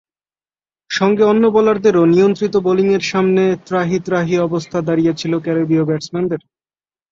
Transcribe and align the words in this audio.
সঙ্গে 0.89 1.23
অন্য 1.23 1.43
বোলারদেরও 1.49 2.03
নিয়ন্ত্রিত 2.13 2.55
বোলিংয়ের 2.65 3.03
সামনে 3.11 3.43
ত্রাহি 3.67 3.97
ত্রাহি 4.05 4.35
অবস্থা 4.39 4.77
দাঁড়িয়েছিল 4.81 5.33
ক্যারিবীয় 5.39 5.83
ব্যাটসম্যানদের। 5.85 6.41